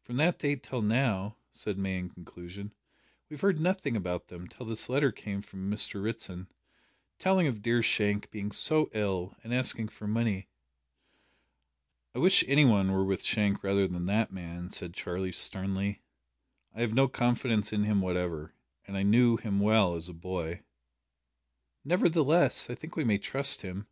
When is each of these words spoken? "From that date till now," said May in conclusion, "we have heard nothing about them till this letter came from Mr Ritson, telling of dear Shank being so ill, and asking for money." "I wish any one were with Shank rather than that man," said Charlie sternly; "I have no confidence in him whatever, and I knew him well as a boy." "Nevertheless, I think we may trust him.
"From 0.00 0.14
that 0.18 0.38
date 0.38 0.62
till 0.62 0.80
now," 0.80 1.38
said 1.50 1.76
May 1.76 1.98
in 1.98 2.08
conclusion, 2.08 2.72
"we 3.28 3.34
have 3.34 3.40
heard 3.40 3.58
nothing 3.58 3.96
about 3.96 4.28
them 4.28 4.46
till 4.46 4.64
this 4.64 4.88
letter 4.88 5.10
came 5.10 5.42
from 5.42 5.68
Mr 5.68 6.00
Ritson, 6.00 6.46
telling 7.18 7.48
of 7.48 7.62
dear 7.62 7.82
Shank 7.82 8.30
being 8.30 8.52
so 8.52 8.88
ill, 8.92 9.34
and 9.42 9.52
asking 9.52 9.88
for 9.88 10.06
money." 10.06 10.46
"I 12.14 12.20
wish 12.20 12.44
any 12.46 12.64
one 12.64 12.92
were 12.92 13.04
with 13.04 13.24
Shank 13.24 13.64
rather 13.64 13.88
than 13.88 14.06
that 14.06 14.30
man," 14.32 14.70
said 14.70 14.94
Charlie 14.94 15.32
sternly; 15.32 16.00
"I 16.72 16.80
have 16.82 16.94
no 16.94 17.08
confidence 17.08 17.72
in 17.72 17.82
him 17.82 18.00
whatever, 18.00 18.54
and 18.86 18.96
I 18.96 19.02
knew 19.02 19.36
him 19.36 19.58
well 19.58 19.96
as 19.96 20.08
a 20.08 20.14
boy." 20.14 20.62
"Nevertheless, 21.84 22.70
I 22.70 22.76
think 22.76 22.94
we 22.94 23.02
may 23.02 23.18
trust 23.18 23.62
him. 23.62 23.88